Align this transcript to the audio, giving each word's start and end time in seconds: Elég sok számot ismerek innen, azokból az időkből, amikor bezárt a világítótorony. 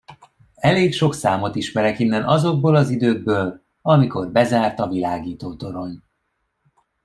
Elég 0.55 0.93
sok 0.93 1.13
számot 1.15 1.55
ismerek 1.55 1.99
innen, 1.99 2.23
azokból 2.23 2.75
az 2.75 2.89
időkből, 2.89 3.61
amikor 3.81 4.31
bezárt 4.31 4.79
a 4.79 4.87
világítótorony. 4.87 6.01